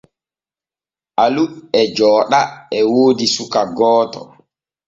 [1.23, 1.43] Alu
[1.79, 2.41] e jooɗa
[2.77, 4.21] e woodi suka gooto.